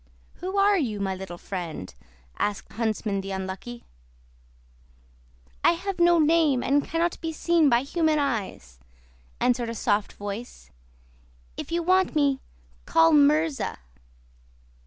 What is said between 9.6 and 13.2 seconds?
a soft voice. "If you want me, call